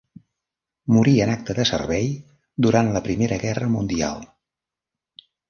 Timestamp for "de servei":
1.59-2.09